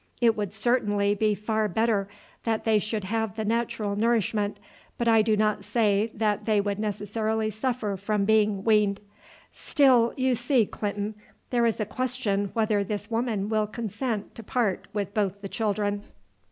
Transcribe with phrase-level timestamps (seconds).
[0.19, 2.07] It would certainly be far better
[2.43, 4.57] that they should have the natural nourishment,
[4.97, 8.99] but I do not say that they would necessarily suffer from being weaned.
[9.51, 11.13] Still, you see, Clinton,
[11.51, 16.01] there is a question whether this woman will consent to part with both the children."